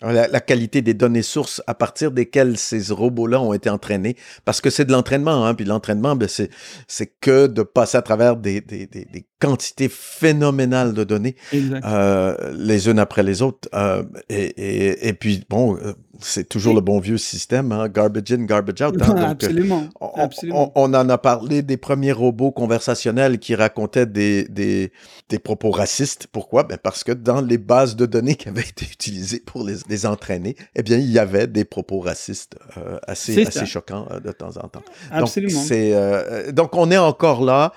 [0.00, 4.68] La, qualité des données sources à partir desquelles ces robots-là ont été entraînés, parce que
[4.68, 6.50] c'est de l'entraînement, hein, puis l'entraînement, ben c'est,
[6.88, 12.34] c'est que de passer à travers des, des, des, des quantités phénoménales de données, euh,
[12.56, 16.80] les unes après les autres, euh, et, et, et, puis bon, euh, c'est toujours le
[16.80, 19.02] bon vieux système, hein, garbage in, garbage out.
[19.02, 19.88] Hein, absolument.
[20.00, 24.92] On, On, en a parlé des premiers robots conversationnels qui racontaient des, des,
[25.28, 26.28] des propos racistes.
[26.30, 26.64] Pourquoi?
[26.64, 30.06] Ben parce que dans les bases de données qui avaient été utilisées pour les, les
[30.06, 34.32] entraîner, eh bien, il y avait des propos racistes euh, assez, assez choquants euh, de
[34.32, 34.82] temps en temps.
[35.10, 35.60] Absolument.
[35.60, 37.72] Donc, euh, donc on est encore là.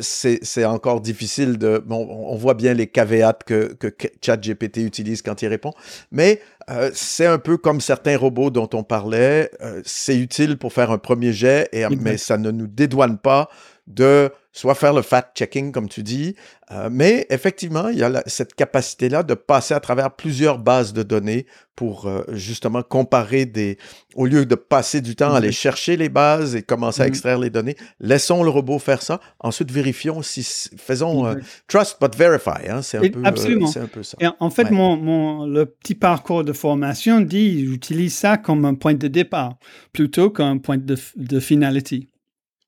[0.00, 1.82] c'est encore difficile de...
[1.84, 3.88] Bon, on voit bien les caveats que, que
[4.24, 5.72] ChatGPT utilise quand il répond,
[6.10, 9.50] mais euh, c'est un peu comme certains robots dont on parlait.
[9.60, 13.48] Euh, c'est utile pour faire un premier jet, et, mais ça ne nous dédouane pas
[13.86, 16.34] de soit faire le fact-checking, comme tu dis,
[16.72, 21.02] euh, mais effectivement, il y a cette capacité-là de passer à travers plusieurs bases de
[21.02, 23.78] données pour euh, justement comparer des...
[24.14, 27.08] Au lieu de passer du temps à aller chercher les bases et commencer à mm-hmm.
[27.08, 29.20] extraire les données, laissons le robot faire ça.
[29.38, 30.42] Ensuite, vérifions si...
[30.76, 31.36] Faisons euh,
[31.68, 32.68] trust but verify.
[32.68, 33.70] Hein, c'est un, peu, Absolument.
[33.76, 34.16] un peu ça.
[34.20, 38.74] Et en fait, mon, mon, le petit parcours de formation dit j'utilise ça comme un
[38.74, 39.56] point de départ
[39.92, 42.08] plutôt qu'un point de, de finalité.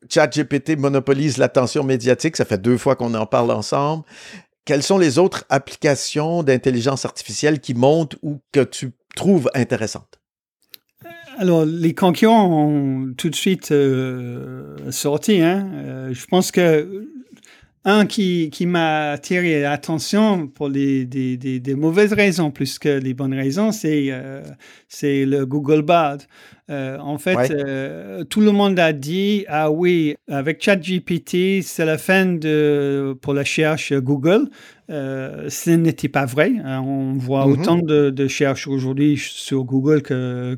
[0.09, 2.37] ChatGPT monopolise l'attention médiatique.
[2.37, 4.05] Ça fait deux fois qu'on en parle ensemble.
[4.65, 10.21] Quelles sont les autres applications d'intelligence artificielle qui montent ou que tu trouves intéressantes?
[11.39, 15.41] Alors, les concurrents ont tout de suite euh, sorti.
[15.41, 15.71] Hein.
[15.73, 17.09] Euh, je pense que
[17.85, 24.07] un qui, m'a attiré l'attention pour des, mauvaises raisons plus que les bonnes raisons, c'est
[24.11, 24.43] euh,
[24.89, 26.19] c'est le Google Bard.
[26.73, 31.99] Euh, en fait, euh, tout le monde a dit ah oui, avec ChatGPT, c'est la
[31.99, 34.49] fin de pour la recherche Google.
[34.91, 36.53] Euh, ce n'était pas vrai.
[36.65, 36.83] Hein.
[36.85, 37.61] On voit mm-hmm.
[37.61, 40.03] autant de, de recherches aujourd'hui sur Google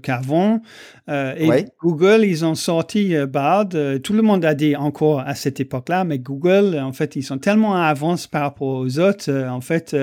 [0.01, 0.61] qu'avant.
[1.09, 3.69] et Google, ils ont sorti Bard.
[4.03, 7.39] tout le monde a dit encore à cette époque-là, mais Google, en fait, ils sont
[7.39, 9.31] tellement en avance par rapport aux autres.
[9.31, 9.97] en fait,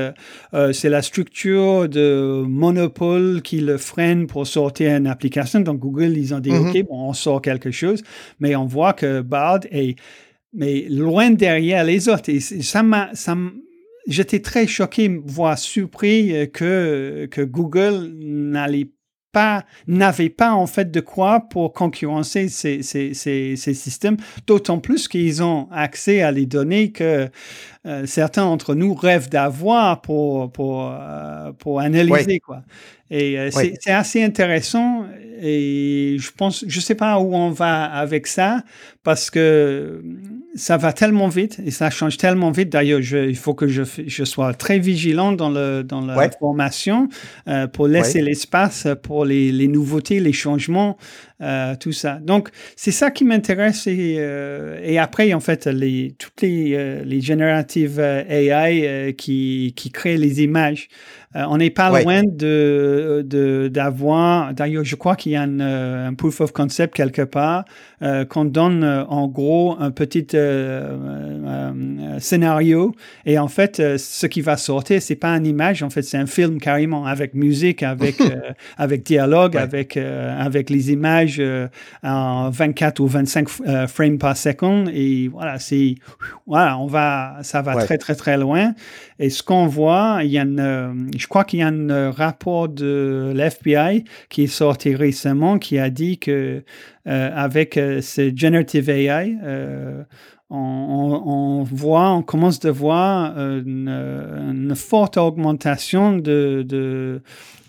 [0.71, 5.59] c'est la structure de monopole qui le freine pour sortir une application.
[5.61, 6.69] Donc, Google, ils ont dit, mm-hmm.
[6.69, 8.03] OK, bon, on sort quelque chose,
[8.39, 9.95] mais on voit que Bard est
[10.53, 12.29] mais loin derrière les autres.
[12.29, 13.11] Et ça m'a,
[14.07, 18.89] j'étais très choqué, voire surpris euh, que, que Google n'allait
[19.31, 24.79] pas, n'avait pas en fait de quoi pour concurrencer ces, ces, ces, ces systèmes, d'autant
[24.79, 27.29] plus qu'ils ont accès à les données que
[27.85, 32.39] euh, certains d'entre nous rêvent d'avoir pour, pour, euh, pour analyser.
[32.39, 32.63] Quoi.
[33.13, 35.05] Et euh, c'est assez intéressant
[35.41, 38.63] et je pense, je sais pas où on va avec ça
[39.03, 40.01] parce que
[40.55, 42.69] ça va tellement vite et ça change tellement vite.
[42.69, 47.09] D'ailleurs, il faut que je, je, sois très vigilant dans, le, dans la formation
[47.49, 50.97] euh, pour laisser l'espace pour les, les, nouveautés, les changements,
[51.41, 52.19] euh, tout ça.
[52.21, 57.21] Donc, c'est ça qui m'intéresse et, euh, et, après, en fait, les, toutes les, les
[57.21, 60.87] génératives AI qui, qui créent les images.
[61.35, 64.53] Euh, on n'est pas loin de d'avoir.
[64.53, 67.63] D'ailleurs, je crois qu'il y a euh, un, proof of concept quelque part
[68.01, 70.27] euh, qu'on donne en gros un petit
[72.19, 72.93] scénario
[73.25, 76.25] et en fait, ce qui va sortir, c'est pas une image, en fait, c'est un
[76.25, 78.17] film carrément avec musique, avec
[78.77, 81.30] avec dialogue, avec avec les images
[82.03, 83.49] en 24 ou 25
[83.87, 85.95] frames par seconde et voilà, c'est
[86.47, 88.73] voilà, on va, ça va très très très loin.
[89.19, 92.11] Et ce qu'on voit, il y a une, je crois qu'il y a un euh,
[92.11, 96.63] rapport de l'FBI qui est sorti récemment qui a dit que
[97.07, 99.37] euh, avec euh, ce generative AI,
[100.53, 107.21] on, voit, on commence de voir une, forte augmentation de, de,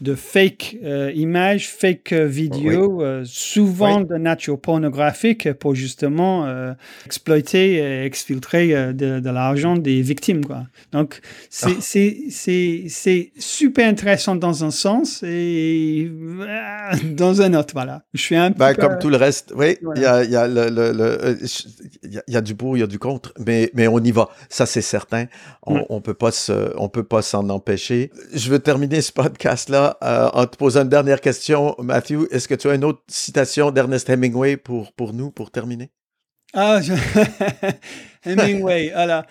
[0.03, 0.77] de fake
[1.15, 6.47] images, fake vidéos, souvent de nature pornographique pour justement
[7.07, 10.45] exploiter et exfiltrer de, de l'argent des victimes.
[10.45, 10.65] Quoi.
[10.93, 13.11] Donc, c'est ah.
[13.39, 16.11] super intéressant dans un sens et
[17.05, 17.75] dans un autre.
[17.75, 18.03] Voilà.
[18.15, 18.59] Je suis un peu.
[18.59, 21.39] Ben, comme tout le reste, oui, il y, a, y, a le, le,
[22.29, 24.29] y, a, du pour, il y a du contre, mais, mais on y va.
[24.49, 25.27] Ça, c'est certain.
[25.65, 28.11] On, pas se, on peut pas s'en empêcher.
[28.35, 31.75] Je veux terminer ce podcast-là euh, en te posant une dernière question.
[31.79, 35.91] Matthew, est-ce que tu as une autre citation d'Ernest Hemingway pour, pour nous, pour terminer?
[36.55, 36.81] Ah,
[38.25, 39.25] Hemingway, alors,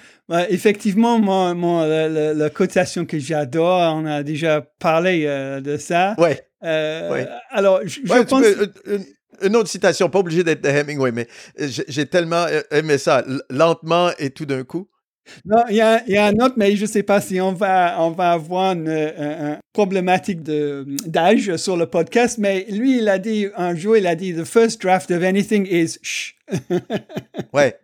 [0.50, 6.16] effectivement, moi, moi la, cotation que j'adore, on a déjà parlé euh, de ça.
[6.18, 6.42] Ouais.
[6.64, 8.44] Euh, alors, je, pense
[9.42, 14.30] une autre citation, pas obligé d'être de Hemingway, mais j'ai tellement aimé ça, lentement et
[14.30, 14.91] tout d'un coup.
[15.46, 18.12] Non, il y a, un autre, mais je ne sais pas si on va, on
[18.12, 23.98] va avoir une, problématique d'âge sur le podcast, mais lui, il a dit un jour,
[23.98, 26.34] il a dit The first draft of anything is shh.
[27.54, 27.76] ouais.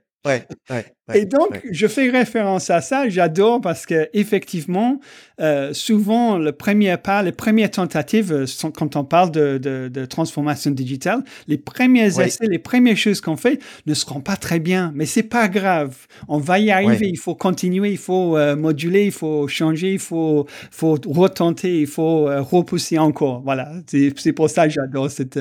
[1.13, 3.07] Et donc, je fais référence à ça.
[3.07, 4.99] J'adore parce que effectivement,
[5.39, 10.05] euh, souvent, le premier pas, les premières tentatives, euh, sont, quand on parle de, de,
[10.05, 14.91] transformation digitale, les premiers essais, les premières choses qu'on fait ne seront pas très bien,
[14.95, 15.95] mais c'est pas grave.
[16.27, 17.07] On va y arriver.
[17.07, 21.87] Il faut continuer, il faut euh, moduler, il faut changer, il faut, faut retenter, il
[21.87, 23.41] faut repousser encore.
[23.43, 23.71] Voilà.
[23.87, 25.39] C'est pour ça que j'adore cette,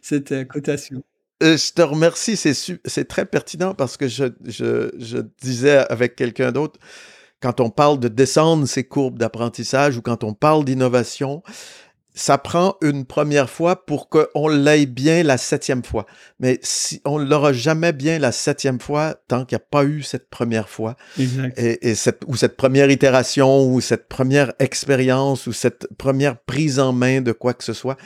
[0.00, 1.02] cette cotation.
[1.42, 6.50] Euh, je te remercie, c'est très pertinent parce que je, je, je disais avec quelqu'un
[6.50, 6.80] d'autre,
[7.40, 11.42] quand on parle de descendre ces courbes d'apprentissage ou quand on parle d'innovation,
[12.12, 16.06] ça prend une première fois pour qu'on l'aille bien la septième fois.
[16.40, 20.02] Mais si on l'aura jamais bien la septième fois tant qu'il n'y a pas eu
[20.02, 20.96] cette première fois.
[21.16, 21.56] Exact.
[21.56, 26.80] Et, et cette, ou cette première itération ou cette première expérience ou cette première prise
[26.80, 27.96] en main de quoi que ce soit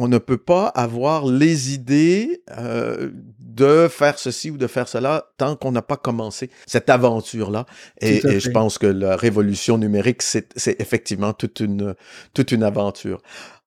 [0.00, 5.32] on ne peut pas avoir les idées euh, de faire ceci ou de faire cela
[5.38, 7.66] tant qu'on n'a pas commencé cette aventure-là.
[8.00, 11.96] Et, je pense que la révolution numérique, c'est effectivement toute une,
[12.32, 13.20] toute une aventure.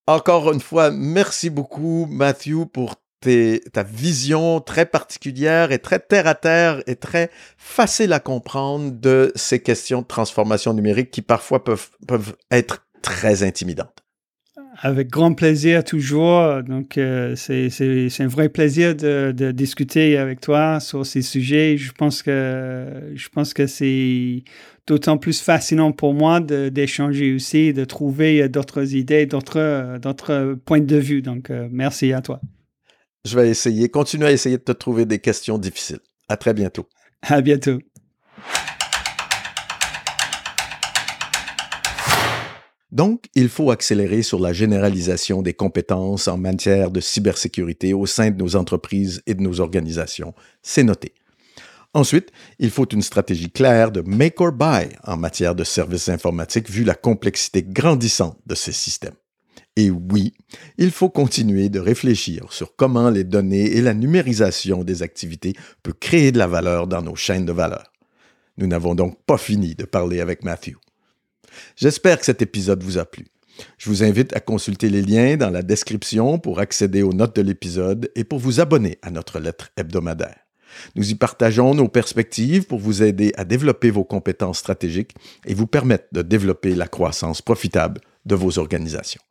[0.08, 6.36] Encore une fois, merci beaucoup, Matthew, pour ta vision très particulière et très terre à
[6.36, 11.90] terre et très facile à comprendre de ces questions de transformation numérique qui parfois peuvent,
[12.08, 14.01] peuvent être très intimidantes.
[14.78, 16.64] Avec grand plaisir toujours.
[16.64, 17.70] Donc, euh, c'est
[18.20, 21.78] un vrai plaisir de, de, discuter avec toi sur ces sujets.
[21.78, 24.44] Je pense que, je pense que c'est
[24.88, 31.22] d'autant plus fascinant pour moi d'échanger aussi, de trouver d'autres idées, d'autres points de vue.
[31.22, 32.40] Donc, euh, merci à toi.
[33.26, 36.00] Je vais essayer, continuer à essayer de te trouver des questions difficiles.
[36.30, 36.88] À très bientôt.
[37.22, 37.80] À bientôt.
[42.92, 48.32] Donc, il faut accélérer sur la généralisation des compétences en matière de cybersécurité au sein
[48.32, 50.34] de nos entreprises et de nos organisations.
[50.62, 51.14] C'est noté.
[51.94, 56.70] Ensuite, il faut une stratégie claire de make or buy en matière de services informatiques
[56.70, 59.16] vu la complexité grandissante de ces systèmes.
[59.78, 60.34] Et oui,
[60.78, 65.94] il faut continuer de réfléchir sur comment les données et la numérisation des activités peut
[65.94, 67.92] créer de la valeur dans nos chaînes de valeur.
[68.58, 70.76] Nous n'avons donc pas fini de parler avec Matthew.
[71.76, 73.26] J'espère que cet épisode vous a plu.
[73.78, 77.42] Je vous invite à consulter les liens dans la description pour accéder aux notes de
[77.42, 80.40] l'épisode et pour vous abonner à notre lettre hebdomadaire.
[80.96, 85.68] Nous y partageons nos perspectives pour vous aider à développer vos compétences stratégiques et vous
[85.68, 89.22] permettre de développer la croissance profitable de vos organisations.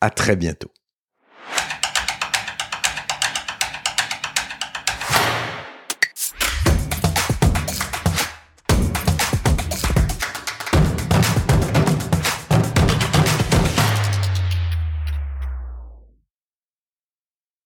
[0.00, 0.70] À très bientôt.